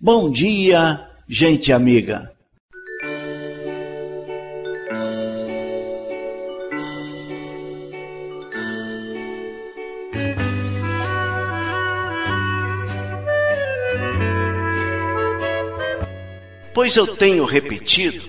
Bom 0.00 0.30
dia, 0.30 1.08
gente 1.26 1.72
amiga. 1.72 2.32
Pois 16.72 16.94
eu 16.94 17.16
tenho 17.16 17.44
repetido 17.44 18.24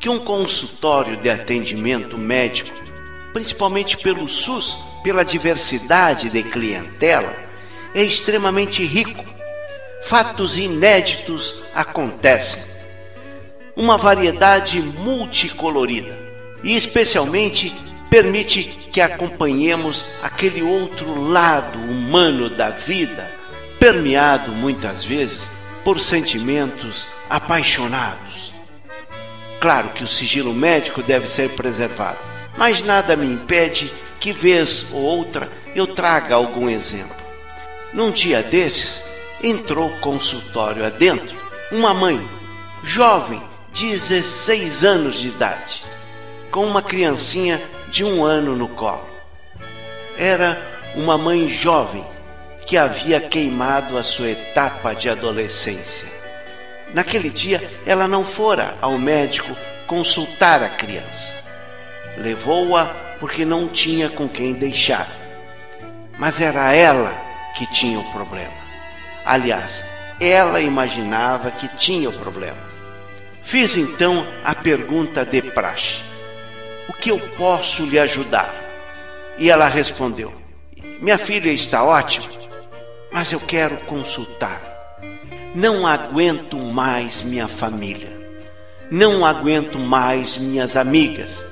que 0.00 0.08
um 0.08 0.18
consultório 0.18 1.18
de 1.18 1.28
atendimento 1.28 2.16
médico, 2.16 2.70
principalmente 3.34 3.98
pelo 3.98 4.26
SUS, 4.26 4.78
pela 5.04 5.26
diversidade 5.26 6.30
de 6.30 6.42
clientela, 6.42 7.36
é 7.94 8.02
extremamente 8.02 8.82
rico. 8.82 9.31
Fatos 10.04 10.58
inéditos 10.58 11.62
acontecem. 11.74 12.62
Uma 13.74 13.96
variedade 13.96 14.80
multicolorida 14.80 16.18
e, 16.62 16.76
especialmente, 16.76 17.74
permite 18.10 18.64
que 18.92 19.00
acompanhemos 19.00 20.04
aquele 20.22 20.62
outro 20.62 21.18
lado 21.30 21.78
humano 21.78 22.50
da 22.50 22.68
vida, 22.68 23.26
permeado 23.78 24.52
muitas 24.52 25.02
vezes 25.02 25.48
por 25.82 25.98
sentimentos 25.98 27.08
apaixonados. 27.30 28.52
Claro 29.60 29.90
que 29.90 30.04
o 30.04 30.08
sigilo 30.08 30.52
médico 30.52 31.02
deve 31.02 31.28
ser 31.28 31.50
preservado, 31.50 32.18
mas 32.56 32.82
nada 32.82 33.16
me 33.16 33.26
impede 33.26 33.90
que, 34.20 34.32
vez 34.32 34.84
ou 34.92 35.00
outra, 35.00 35.48
eu 35.74 35.86
traga 35.86 36.34
algum 36.34 36.68
exemplo. 36.68 37.16
Num 37.94 38.10
dia 38.10 38.42
desses, 38.42 39.00
entrou 39.42 39.90
consultório 40.00 40.84
adentro 40.84 41.36
uma 41.72 41.94
mãe, 41.94 42.20
jovem, 42.84 43.42
16 43.72 44.84
anos 44.84 45.18
de 45.18 45.28
idade, 45.28 45.82
com 46.50 46.66
uma 46.66 46.82
criancinha 46.82 47.60
de 47.90 48.04
um 48.04 48.24
ano 48.24 48.54
no 48.54 48.68
colo. 48.68 49.06
Era 50.18 50.60
uma 50.94 51.16
mãe 51.16 51.48
jovem 51.48 52.04
que 52.66 52.76
havia 52.76 53.20
queimado 53.20 53.96
a 53.96 54.02
sua 54.02 54.30
etapa 54.30 54.94
de 54.94 55.08
adolescência. 55.08 56.06
Naquele 56.92 57.30
dia, 57.30 57.70
ela 57.86 58.06
não 58.06 58.24
fora 58.24 58.76
ao 58.80 58.98
médico 58.98 59.56
consultar 59.86 60.62
a 60.62 60.68
criança. 60.68 61.32
Levou-a 62.18 62.86
porque 63.18 63.44
não 63.44 63.66
tinha 63.66 64.10
com 64.10 64.28
quem 64.28 64.52
deixar. 64.52 65.10
Mas 66.18 66.40
era 66.40 66.74
ela 66.74 67.12
que 67.56 67.66
tinha 67.72 67.98
o 67.98 68.12
problema. 68.12 68.61
Aliás, 69.24 69.82
ela 70.20 70.60
imaginava 70.60 71.50
que 71.50 71.68
tinha 71.76 72.08
o 72.08 72.12
problema. 72.12 72.72
Fiz 73.44 73.76
então 73.76 74.26
a 74.44 74.54
pergunta 74.54 75.24
de 75.24 75.42
praxe: 75.42 75.98
O 76.88 76.92
que 76.92 77.10
eu 77.10 77.18
posso 77.36 77.84
lhe 77.84 77.98
ajudar? 77.98 78.52
E 79.38 79.50
ela 79.50 79.68
respondeu: 79.68 80.32
Minha 81.00 81.18
filha 81.18 81.50
está 81.50 81.82
ótima, 81.82 82.28
mas 83.10 83.32
eu 83.32 83.40
quero 83.40 83.76
consultar. 83.78 84.60
Não 85.54 85.86
aguento 85.86 86.56
mais 86.56 87.22
minha 87.22 87.46
família. 87.46 88.10
Não 88.90 89.24
aguento 89.24 89.78
mais 89.78 90.36
minhas 90.36 90.76
amigas. 90.76 91.42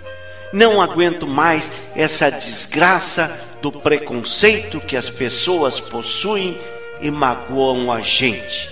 Não 0.53 0.81
aguento 0.81 1.27
mais 1.27 1.71
essa 1.95 2.31
desgraça 2.31 3.31
do 3.61 3.71
preconceito 3.71 4.81
que 4.81 4.97
as 4.97 5.11
pessoas 5.11 5.79
possuem 5.79 6.59
e 7.01 7.11
magoam 7.11 7.91
a 7.93 8.01
gente. 8.01 8.71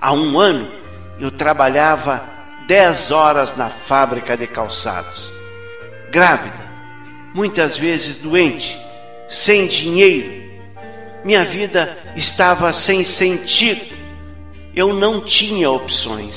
Há 0.00 0.12
um 0.12 0.38
ano 0.38 0.68
eu 1.18 1.30
trabalhava 1.30 2.22
dez 2.66 3.10
horas 3.10 3.56
na 3.56 3.70
fábrica 3.70 4.36
de 4.36 4.46
calçados, 4.46 5.30
grávida, 6.10 6.66
muitas 7.34 7.76
vezes 7.76 8.16
doente, 8.16 8.78
sem 9.30 9.66
dinheiro. 9.66 10.46
Minha 11.24 11.44
vida 11.44 11.96
estava 12.14 12.72
sem 12.72 13.04
sentido 13.04 13.96
eu 14.76 14.92
não 14.92 15.22
tinha 15.22 15.70
opções. 15.70 16.36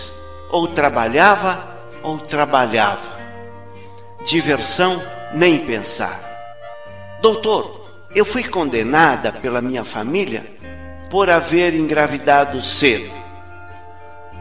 Ou 0.50 0.70
trabalhava 0.70 1.78
ou 2.02 2.18
trabalhava. 2.18 3.20
Diversão, 4.26 5.02
nem 5.34 5.60
pensar. 5.60 6.22
Doutor, 7.22 7.86
eu 8.16 8.24
fui 8.24 8.46
condenada 8.46 9.34
pela 9.34 9.62
minha 9.62 9.84
família 9.84 10.46
por 11.10 11.30
haver 11.30 11.74
engravidado 11.74 12.62
cedo. 12.62 13.12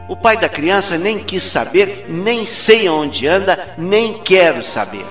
O 0.07 0.15
pai 0.15 0.37
da 0.37 0.49
criança 0.49 0.97
nem 0.97 1.19
quis 1.19 1.43
saber, 1.43 2.05
nem 2.09 2.45
sei 2.45 2.89
onde 2.89 3.27
anda, 3.27 3.75
nem 3.77 4.19
quero 4.23 4.63
saber. 4.63 5.05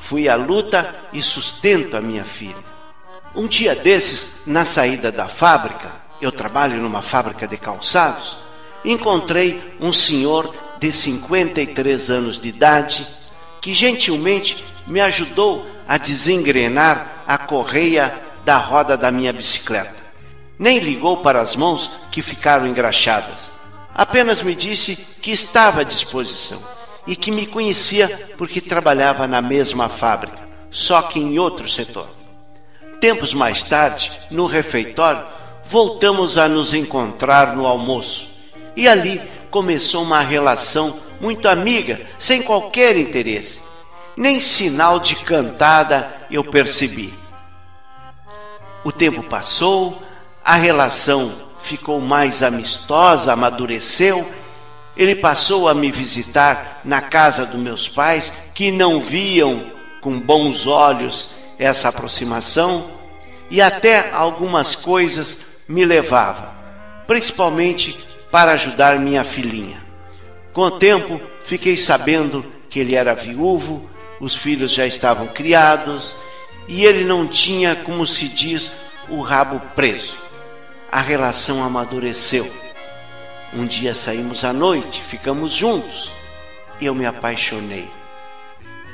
Fui 0.00 0.28
à 0.28 0.36
luta 0.36 0.94
e 1.12 1.22
sustento 1.22 1.96
a 1.96 2.00
minha 2.02 2.24
filha. 2.24 2.62
Um 3.34 3.48
dia 3.48 3.74
desses, 3.74 4.26
na 4.46 4.64
saída 4.64 5.10
da 5.10 5.26
fábrica, 5.26 5.90
eu 6.20 6.30
trabalho 6.30 6.76
numa 6.76 7.00
fábrica 7.00 7.48
de 7.48 7.56
calçados, 7.56 8.36
encontrei 8.84 9.76
um 9.80 9.92
senhor 9.92 10.54
de 10.78 10.92
53 10.92 12.10
anos 12.10 12.38
de 12.38 12.48
idade 12.48 13.06
que 13.60 13.72
gentilmente 13.72 14.62
me 14.86 15.00
ajudou 15.00 15.66
a 15.88 15.96
desengrenar 15.96 17.24
a 17.26 17.38
correia 17.38 18.12
da 18.44 18.58
roda 18.58 18.96
da 18.96 19.10
minha 19.10 19.32
bicicleta. 19.32 20.03
Nem 20.58 20.78
ligou 20.78 21.18
para 21.18 21.40
as 21.40 21.56
mãos 21.56 21.90
que 22.10 22.22
ficaram 22.22 22.66
engraxadas. 22.66 23.50
Apenas 23.94 24.42
me 24.42 24.54
disse 24.54 24.96
que 24.96 25.30
estava 25.30 25.80
à 25.80 25.84
disposição 25.84 26.60
e 27.06 27.14
que 27.14 27.30
me 27.30 27.46
conhecia 27.46 28.30
porque 28.36 28.60
trabalhava 28.60 29.26
na 29.26 29.42
mesma 29.42 29.88
fábrica, 29.88 30.38
só 30.70 31.02
que 31.02 31.18
em 31.18 31.38
outro 31.38 31.68
setor. 31.68 32.08
Tempos 33.00 33.34
mais 33.34 33.62
tarde, 33.62 34.10
no 34.30 34.46
refeitório, 34.46 35.24
voltamos 35.68 36.38
a 36.38 36.48
nos 36.48 36.72
encontrar 36.72 37.54
no 37.54 37.66
almoço. 37.66 38.28
E 38.76 38.88
ali 38.88 39.20
começou 39.50 40.02
uma 40.02 40.20
relação 40.20 40.98
muito 41.20 41.48
amiga, 41.48 42.00
sem 42.18 42.42
qualquer 42.42 42.96
interesse. 42.96 43.60
Nem 44.16 44.40
sinal 44.40 44.98
de 44.98 45.16
cantada 45.16 46.12
eu 46.30 46.42
percebi. 46.44 47.12
O 48.84 48.92
tempo 48.92 49.22
passou, 49.22 50.02
a 50.44 50.56
relação 50.56 51.32
ficou 51.62 52.00
mais 52.00 52.42
amistosa, 52.42 53.32
amadureceu. 53.32 54.30
Ele 54.94 55.16
passou 55.16 55.68
a 55.68 55.74
me 55.74 55.90
visitar 55.90 56.82
na 56.84 57.00
casa 57.00 57.46
dos 57.46 57.58
meus 57.58 57.88
pais, 57.88 58.30
que 58.52 58.70
não 58.70 59.00
viam 59.00 59.72
com 60.02 60.20
bons 60.20 60.66
olhos 60.66 61.30
essa 61.58 61.88
aproximação, 61.88 62.90
e 63.50 63.62
até 63.62 64.10
algumas 64.12 64.74
coisas 64.74 65.38
me 65.66 65.84
levava, 65.84 66.52
principalmente 67.06 67.98
para 68.30 68.52
ajudar 68.52 68.98
minha 68.98 69.24
filhinha. 69.24 69.82
Com 70.52 70.62
o 70.62 70.70
tempo, 70.72 71.20
fiquei 71.46 71.76
sabendo 71.76 72.44
que 72.68 72.78
ele 72.78 72.94
era 72.94 73.14
viúvo, 73.14 73.88
os 74.20 74.34
filhos 74.34 74.72
já 74.72 74.86
estavam 74.86 75.26
criados 75.26 76.14
e 76.68 76.84
ele 76.84 77.04
não 77.04 77.26
tinha, 77.26 77.74
como 77.76 78.06
se 78.06 78.28
diz, 78.28 78.70
o 79.08 79.20
rabo 79.20 79.60
preso. 79.74 80.23
A 80.94 81.00
relação 81.00 81.60
amadureceu. 81.64 82.48
Um 83.52 83.66
dia 83.66 83.96
saímos 83.96 84.44
à 84.44 84.52
noite, 84.52 85.02
ficamos 85.02 85.52
juntos. 85.52 86.12
Eu 86.80 86.94
me 86.94 87.04
apaixonei. 87.04 87.88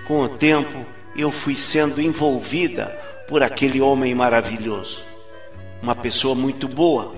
Com 0.06 0.22
o 0.22 0.28
tempo, 0.30 0.86
eu 1.14 1.30
fui 1.30 1.56
sendo 1.56 2.00
envolvida 2.00 2.86
por 3.28 3.42
aquele 3.42 3.82
homem 3.82 4.14
maravilhoso 4.14 5.10
uma 5.82 5.94
pessoa 5.94 6.34
muito 6.34 6.66
boa, 6.66 7.14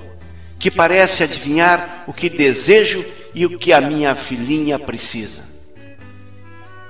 que 0.59 0.69
parece 0.69 1.22
adivinhar 1.22 2.03
o 2.09 2.12
que 2.12 2.28
desejo 2.28 3.04
e 3.33 3.47
o 3.47 3.57
que 3.57 3.72
a 3.72 3.80
minha 3.80 4.16
filhinha 4.16 4.80
precisa. 4.80 5.45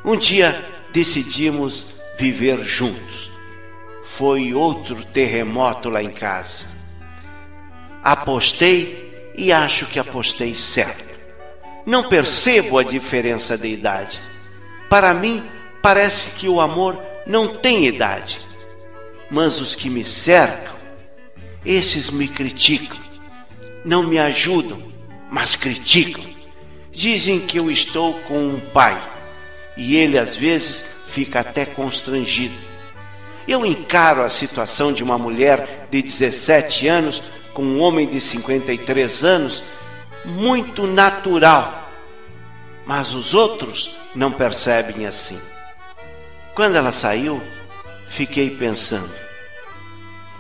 Um 0.03 0.17
dia 0.17 0.65
decidimos 0.95 1.85
viver 2.19 2.65
juntos. 2.65 3.31
Foi 4.17 4.55
outro 4.55 5.05
terremoto 5.05 5.91
lá 5.91 6.03
em 6.03 6.11
casa. 6.11 6.72
Apostei 8.03 9.33
e 9.37 9.53
acho 9.53 9.87
que 9.87 9.99
apostei 9.99 10.55
certo. 10.55 11.13
Não 11.87 12.09
percebo 12.09 12.79
a 12.79 12.83
diferença 12.83 13.57
de 13.57 13.69
idade. 13.69 14.21
Para 14.89 15.15
mim, 15.15 15.43
parece 15.83 16.31
que 16.31 16.49
o 16.49 16.61
amor 16.61 17.01
não 17.27 17.57
tem 17.57 17.87
idade. 17.87 18.39
Mas 19.31 19.61
os 19.61 19.75
que 19.75 19.89
me 19.89 20.05
cercam 20.05 20.73
esses 21.65 22.11
me 22.11 22.27
criticam, 22.27 22.99
não 23.85 24.03
me 24.03 24.19
ajudam, 24.19 24.83
mas 25.31 25.55
criticam. 25.55 26.25
Dizem 26.91 27.39
que 27.39 27.57
eu 27.57 27.71
estou 27.71 28.15
com 28.23 28.49
um 28.49 28.61
pai 28.61 29.01
e 29.77 29.97
ele 29.97 30.19
às 30.19 30.37
vezes 30.37 30.83
fica 31.09 31.41
até 31.41 31.65
constrangido. 31.65 32.55
Eu 33.47 33.65
encaro 33.65 34.23
a 34.23 34.31
situação 34.31 34.93
de 34.93 35.03
uma 35.03 35.17
mulher 35.17 35.87
de 35.91 36.03
17 36.03 36.87
anos 36.89 37.23
com 37.55 37.63
um 37.63 37.81
homem 37.81 38.07
de 38.07 38.21
53 38.21 39.25
anos 39.25 39.63
muito 40.25 40.87
natural, 40.87 41.91
mas 42.87 43.13
os 43.13 43.35
outros 43.35 43.97
não 44.15 44.31
percebem 44.31 45.07
assim. 45.07 45.41
Quando 46.55 46.77
ela 46.77 46.93
saiu, 46.93 47.43
fiquei 48.11 48.51
pensando: 48.51 49.11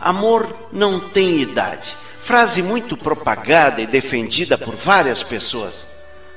amor 0.00 0.68
não 0.72 1.00
tem 1.00 1.40
idade. 1.40 1.96
Frase 2.20 2.62
muito 2.62 2.96
propagada 2.96 3.80
e 3.80 3.86
defendida 3.86 4.56
por 4.56 4.76
várias 4.76 5.22
pessoas. 5.22 5.86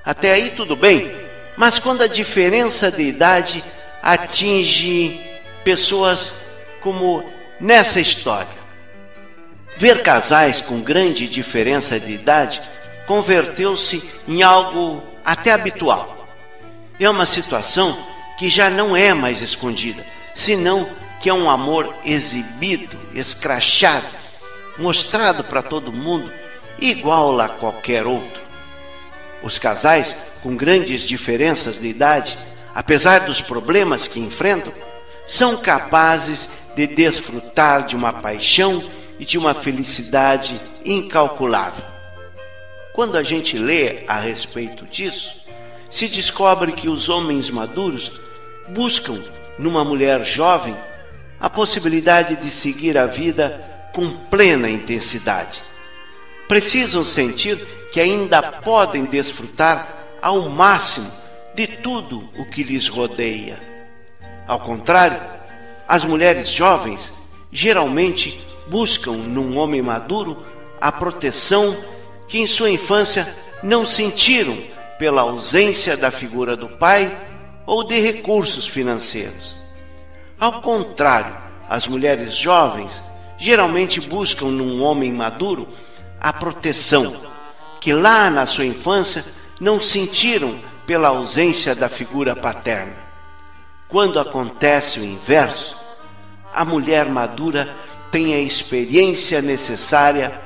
Até 0.04 0.34
aí 0.34 0.52
tudo 0.52 0.76
bem, 0.76 1.12
mas 1.58 1.78
quando 1.78 2.02
a 2.02 2.08
diferença 2.08 2.92
de 2.92 3.04
idade 3.04 3.64
atinge 4.02 5.20
pessoas 5.64 6.32
como 6.82 7.24
nessa 7.60 8.00
história. 8.00 8.65
Ver 9.78 10.04
casais 10.04 10.62
com 10.62 10.80
grande 10.80 11.28
diferença 11.28 12.00
de 12.00 12.14
idade 12.14 12.62
converteu-se 13.06 14.04
em 14.28 14.42
algo 14.42 15.04
até 15.24 15.52
habitual. 15.52 16.28
É 16.98 17.10
uma 17.10 17.26
situação 17.26 17.98
que 18.40 18.50
já 18.50 18.70
não 18.70 18.96
é 18.96 19.14
mais 19.14 19.42
escondida, 19.42 20.02
senão 20.34 20.90
que 21.22 21.30
é 21.30 21.34
um 21.34 21.50
amor 21.50 21.94
exibido, 22.06 22.98
escrachado, 23.14 24.08
mostrado 24.78 25.44
para 25.44 25.62
todo 25.62 25.92
mundo, 25.92 26.32
igual 26.80 27.40
a 27.42 27.50
qualquer 27.50 28.08
outro. 28.08 28.42
Os 29.44 29.60
casais 29.60 30.16
com 30.42 30.56
grandes 30.56 31.02
diferenças 31.02 31.80
de 31.82 31.88
idade, 31.88 32.38
apesar 32.74 33.22
dos 33.22 33.42
problemas 33.42 34.08
que 34.08 34.20
enfrentam, 34.20 34.72
são 35.28 35.58
capazes 35.58 36.48
de 36.76 36.88
desfrutar 36.88 37.86
de 37.86 37.96
uma 37.96 38.14
paixão 38.14 38.84
e 39.20 39.26
de 39.26 39.38
uma 39.38 39.54
felicidade 39.54 40.60
incalculável. 40.84 41.86
Quando 42.94 43.18
a 43.18 43.24
gente 43.24 43.58
lê 43.58 44.06
a 44.08 44.20
respeito 44.20 44.86
disso, 44.86 45.36
se 45.90 46.08
descobre 46.08 46.72
que 46.72 46.90
os 46.90 47.10
homens 47.10 47.50
maduros 47.50 48.12
buscam 48.70 49.22
numa 49.58 49.84
mulher 49.84 50.26
jovem 50.26 50.76
a 51.40 51.50
possibilidade 51.50 52.36
de 52.38 52.50
seguir 52.50 52.98
a 52.98 53.06
vida 53.06 53.64
com 53.94 54.10
plena 54.10 54.70
intensidade. 54.70 55.62
Precisam 56.48 57.04
sentir 57.04 57.58
que 57.92 58.00
ainda 58.00 58.42
podem 58.42 59.06
desfrutar 59.06 59.88
ao 60.22 60.50
máximo 60.50 61.12
de 61.54 61.68
tudo 61.68 62.30
o 62.38 62.46
que 62.46 62.64
lhes 62.64 62.88
rodeia. 62.88 63.60
Ao 64.48 64.60
contrário, 64.60 65.20
as 65.88 66.04
mulheres 66.04 66.50
jovens 66.50 67.12
geralmente 67.52 68.46
buscam 68.68 69.14
num 69.14 69.58
homem 69.58 69.82
maduro 69.82 70.38
a 70.80 70.92
proteção 70.92 71.76
que 72.28 72.40
em 72.40 72.48
sua 72.48 72.70
infância 72.70 73.34
não 73.62 73.86
sentiram 73.86 74.58
pela 74.98 75.22
ausência 75.22 75.96
da 75.98 76.12
figura 76.12 76.56
do 76.56 76.70
pai 76.70 77.16
ou 77.66 77.84
de 77.84 78.00
recursos 78.00 78.68
financeiros. 78.68 79.56
Ao 80.40 80.62
contrário, 80.62 81.36
as 81.70 81.88
mulheres 81.88 82.36
jovens 82.36 83.02
geralmente 83.38 84.00
buscam 84.00 84.48
num 84.48 84.82
homem 84.84 85.12
maduro 85.12 85.68
a 86.20 86.32
proteção 86.32 87.16
que 87.82 87.94
lá 87.94 88.30
na 88.30 88.46
sua 88.46 88.66
infância 88.66 89.26
não 89.60 89.80
sentiram 89.80 90.60
pela 90.86 91.10
ausência 91.10 91.76
da 91.76 91.90
figura 91.90 92.36
paterna. 92.36 92.94
Quando 93.88 94.20
acontece 94.20 95.00
o 95.00 95.04
inverso, 95.04 95.76
a 96.54 96.66
mulher 96.66 97.06
madura 97.06 97.76
tem 98.16 98.34
a 98.34 98.40
experiência 98.40 99.42
necessária 99.42 100.40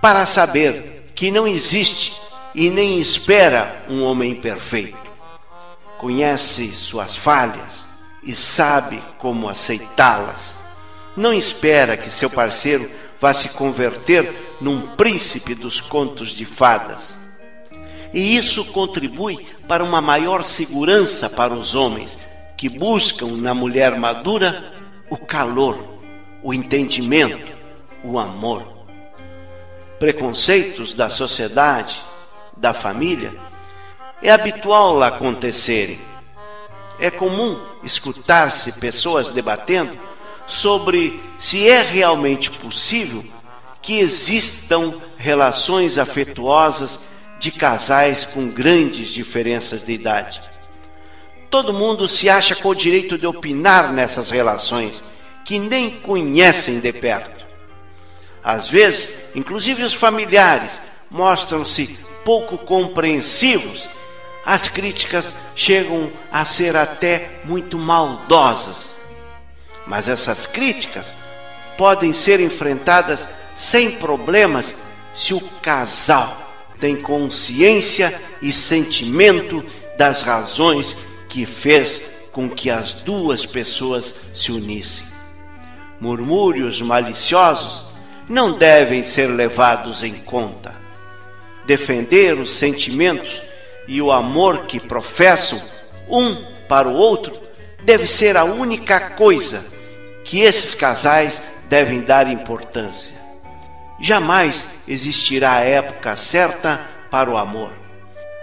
para 0.00 0.24
saber 0.26 1.10
que 1.12 1.28
não 1.28 1.44
existe 1.44 2.12
e 2.54 2.70
nem 2.70 3.00
espera 3.00 3.84
um 3.90 4.04
homem 4.04 4.32
perfeito. 4.36 4.96
Conhece 5.98 6.70
suas 6.76 7.16
falhas 7.16 7.84
e 8.22 8.32
sabe 8.32 9.02
como 9.18 9.48
aceitá-las. 9.48 10.54
Não 11.16 11.32
espera 11.32 11.96
que 11.96 12.10
seu 12.10 12.30
parceiro 12.30 12.88
vá 13.20 13.34
se 13.34 13.48
converter 13.48 14.54
num 14.60 14.94
príncipe 14.94 15.52
dos 15.52 15.80
contos 15.80 16.30
de 16.30 16.44
fadas. 16.44 17.18
E 18.14 18.36
isso 18.36 18.64
contribui 18.66 19.48
para 19.66 19.82
uma 19.82 20.00
maior 20.00 20.44
segurança 20.44 21.28
para 21.28 21.52
os 21.52 21.74
homens 21.74 22.16
que 22.56 22.68
buscam 22.68 23.32
na 23.32 23.52
mulher 23.52 23.98
madura 23.98 24.72
o 25.10 25.16
calor 25.16 25.95
o 26.42 26.52
entendimento, 26.52 27.54
o 28.02 28.18
amor. 28.18 28.66
Preconceitos 29.98 30.94
da 30.94 31.08
sociedade, 31.08 32.00
da 32.56 32.72
família, 32.74 33.34
é 34.22 34.30
habitual 34.30 35.02
acontecerem. 35.02 36.00
É 36.98 37.10
comum 37.10 37.60
escutar-se 37.82 38.72
pessoas 38.72 39.30
debatendo 39.30 39.98
sobre 40.46 41.20
se 41.38 41.68
é 41.68 41.82
realmente 41.82 42.50
possível 42.50 43.24
que 43.82 43.98
existam 43.98 44.94
relações 45.16 45.98
afetuosas 45.98 46.98
de 47.38 47.50
casais 47.50 48.24
com 48.24 48.48
grandes 48.48 49.08
diferenças 49.08 49.84
de 49.84 49.92
idade. 49.92 50.40
Todo 51.50 51.72
mundo 51.72 52.08
se 52.08 52.28
acha 52.28 52.54
com 52.54 52.70
o 52.70 52.74
direito 52.74 53.16
de 53.16 53.26
opinar 53.26 53.92
nessas 53.92 54.30
relações 54.30 55.02
que 55.46 55.60
nem 55.60 55.88
conhecem 56.00 56.80
de 56.80 56.92
perto. 56.92 57.46
Às 58.42 58.68
vezes, 58.68 59.14
inclusive 59.32 59.84
os 59.84 59.94
familiares 59.94 60.72
mostram-se 61.08 61.96
pouco 62.24 62.58
compreensivos. 62.58 63.88
As 64.44 64.68
críticas 64.68 65.32
chegam 65.54 66.10
a 66.32 66.44
ser 66.44 66.76
até 66.76 67.40
muito 67.44 67.78
maldosas. 67.78 68.90
Mas 69.86 70.08
essas 70.08 70.46
críticas 70.46 71.06
podem 71.78 72.12
ser 72.12 72.40
enfrentadas 72.40 73.24
sem 73.56 73.92
problemas 73.92 74.74
se 75.16 75.32
o 75.32 75.40
casal 75.62 76.36
tem 76.80 76.96
consciência 76.96 78.20
e 78.42 78.52
sentimento 78.52 79.64
das 79.96 80.22
razões 80.22 80.96
que 81.28 81.46
fez 81.46 82.02
com 82.32 82.50
que 82.50 82.68
as 82.68 82.94
duas 82.94 83.46
pessoas 83.46 84.12
se 84.34 84.50
unissem 84.50 85.15
murmúrios 86.00 86.80
maliciosos 86.80 87.84
não 88.28 88.58
devem 88.58 89.04
ser 89.04 89.26
levados 89.26 90.02
em 90.02 90.14
conta. 90.14 90.74
Defender 91.64 92.38
os 92.38 92.54
sentimentos 92.54 93.42
e 93.88 94.00
o 94.02 94.10
amor 94.10 94.66
que 94.66 94.80
professam 94.80 95.60
um 96.08 96.36
para 96.68 96.88
o 96.88 96.94
outro 96.94 97.38
deve 97.82 98.06
ser 98.06 98.36
a 98.36 98.44
única 98.44 99.10
coisa 99.10 99.64
que 100.24 100.40
esses 100.40 100.74
casais 100.74 101.40
devem 101.68 102.00
dar 102.00 102.28
importância. 102.28 103.14
Jamais 104.00 104.64
existirá 104.86 105.54
a 105.54 105.60
época 105.60 106.14
certa 106.16 106.80
para 107.10 107.30
o 107.30 107.36
amor. 107.36 107.70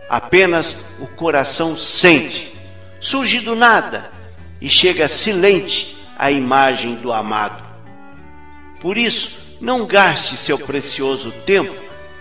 Apenas 0.09 0.75
o 0.99 1.07
coração 1.07 1.77
sente, 1.77 2.57
surge 2.99 3.39
do 3.39 3.55
nada 3.55 4.11
e 4.61 4.69
chega 4.69 5.07
silente 5.07 5.92
a 6.17 6.31
imagem 6.31 6.95
do 6.95 7.11
amado. 7.11 7.63
Por 8.81 8.97
isso, 8.97 9.31
não 9.59 9.85
gaste 9.85 10.35
seu 10.35 10.57
precioso 10.59 11.31
tempo 11.45 11.73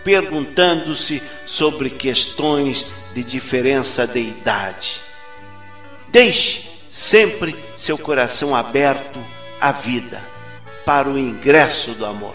perguntando-se 0.05 1.23
sobre 1.47 1.91
questões 1.91 2.87
de 3.15 3.23
diferença 3.23 4.07
de 4.07 4.21
idade. 4.21 5.01
Deixe 6.09 6.71
sempre 6.91 7.57
seu 7.79 7.97
coração 7.97 8.55
aberto 8.55 9.19
à 9.61 9.73
vida, 9.73 10.21
para 10.85 11.09
o 11.09 11.19
ingresso 11.19 11.93
do 11.93 12.05
amor. 12.05 12.35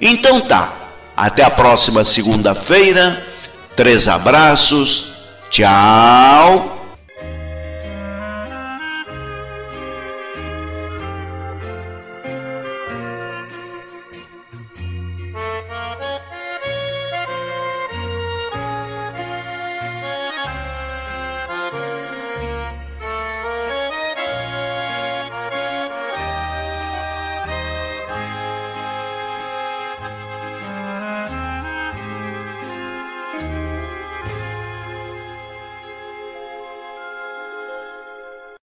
Então 0.00 0.40
tá. 0.40 0.72
Até 1.16 1.42
a 1.42 1.50
próxima 1.50 2.04
segunda-feira. 2.04 3.26
Três 3.74 4.06
abraços. 4.06 5.10
Tchau. 5.50 6.75